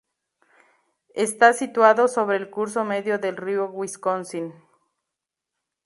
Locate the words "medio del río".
2.85-3.67